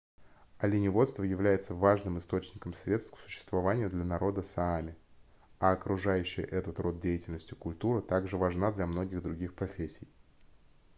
оленеводство 0.57 1.21
является 1.21 1.75
важным 1.75 2.17
источником 2.17 2.73
средств 2.73 3.13
к 3.13 3.19
существованию 3.19 3.87
для 3.87 4.03
народа 4.03 4.41
саами 4.41 4.95
а 5.59 5.73
окружающая 5.73 6.41
этот 6.41 6.79
род 6.79 6.99
деятельности 6.99 7.53
культура 7.53 8.01
также 8.01 8.35
важна 8.37 8.71
для 8.71 8.87
многих 8.87 9.21
других 9.21 9.53
профессий 9.53 10.07